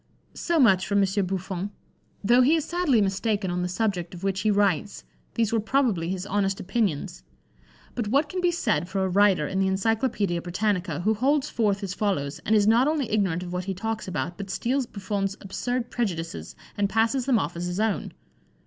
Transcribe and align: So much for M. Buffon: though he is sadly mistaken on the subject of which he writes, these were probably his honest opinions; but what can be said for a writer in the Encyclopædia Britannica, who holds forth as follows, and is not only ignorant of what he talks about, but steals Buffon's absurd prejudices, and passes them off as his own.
So 0.33 0.57
much 0.59 0.87
for 0.87 0.95
M. 0.99 1.05
Buffon: 1.27 1.69
though 2.23 2.41
he 2.41 2.55
is 2.55 2.65
sadly 2.65 3.01
mistaken 3.01 3.51
on 3.51 3.61
the 3.61 3.67
subject 3.67 4.15
of 4.15 4.23
which 4.23 4.39
he 4.39 4.49
writes, 4.49 5.03
these 5.35 5.53
were 5.53 5.59
probably 5.59 6.09
his 6.09 6.25
honest 6.25 6.59
opinions; 6.59 7.21
but 7.93 8.07
what 8.07 8.27
can 8.27 8.41
be 8.41 8.49
said 8.49 8.89
for 8.89 9.05
a 9.05 9.07
writer 9.07 9.45
in 9.47 9.59
the 9.59 9.67
Encyclopædia 9.67 10.41
Britannica, 10.41 11.01
who 11.01 11.13
holds 11.13 11.51
forth 11.51 11.83
as 11.83 11.93
follows, 11.93 12.39
and 12.47 12.55
is 12.55 12.65
not 12.65 12.87
only 12.87 13.11
ignorant 13.11 13.43
of 13.43 13.53
what 13.53 13.65
he 13.65 13.75
talks 13.75 14.07
about, 14.07 14.39
but 14.39 14.49
steals 14.49 14.87
Buffon's 14.87 15.37
absurd 15.39 15.91
prejudices, 15.91 16.55
and 16.75 16.89
passes 16.89 17.27
them 17.27 17.37
off 17.37 17.55
as 17.55 17.67
his 17.67 17.79
own. 17.79 18.11